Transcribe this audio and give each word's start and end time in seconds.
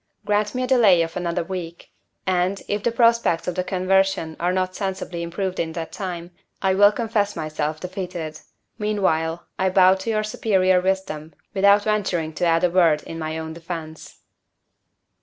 Grant 0.25 0.55
me 0.55 0.63
a 0.63 0.67
delay 0.67 1.03
of 1.03 1.15
another 1.15 1.43
week 1.43 1.91
and, 2.25 2.59
if 2.67 2.81
the 2.81 2.91
prospects 2.91 3.47
of 3.47 3.53
the 3.53 3.63
conversion 3.63 4.35
have 4.39 4.55
not 4.55 4.73
sensibly 4.75 5.21
improved 5.21 5.59
in 5.59 5.73
that 5.73 5.91
time, 5.91 6.31
I 6.59 6.73
will 6.73 6.91
confess 6.91 7.35
myself 7.35 7.79
defeated. 7.79 8.39
Meanwhile, 8.79 9.45
I 9.59 9.69
bow 9.69 9.93
to 9.93 10.23
superior 10.23 10.81
wisdom, 10.81 11.35
without 11.53 11.83
venturing 11.83 12.33
to 12.33 12.45
add 12.45 12.63
a 12.63 12.71
word 12.71 13.03
in 13.03 13.19
my 13.19 13.37
own 13.37 13.53
defense. 13.53 14.21